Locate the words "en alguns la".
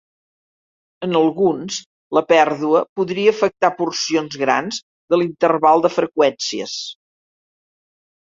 1.07-2.23